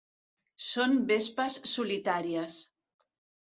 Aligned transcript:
Són 0.67 0.95
vespes 1.11 1.59
solitàries. 1.73 2.59